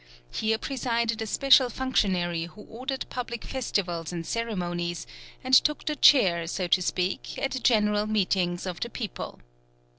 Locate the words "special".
1.27-1.69